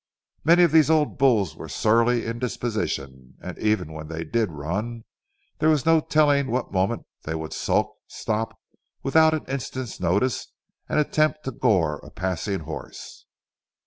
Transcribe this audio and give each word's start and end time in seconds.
Many 0.43 0.63
of 0.63 0.71
these 0.71 0.89
old 0.89 1.19
bulls 1.19 1.55
were 1.55 1.69
surly 1.69 2.25
in 2.25 2.39
disposition, 2.39 3.35
and 3.39 3.55
even 3.59 3.93
when 3.93 4.07
they 4.07 4.23
did 4.23 4.49
run, 4.51 5.03
there 5.59 5.69
was 5.69 5.85
no 5.85 5.99
telling 5.99 6.47
what 6.49 6.71
moment 6.71 7.03
they 7.21 7.35
would 7.35 7.53
sulk, 7.53 7.95
stop 8.07 8.59
without 9.03 9.35
an 9.35 9.45
instant's 9.45 9.99
notice, 9.99 10.53
and 10.89 10.99
attempt 10.99 11.43
to 11.43 11.51
gore 11.51 11.97
a 11.99 12.09
passing 12.09 12.61
horse. 12.61 13.27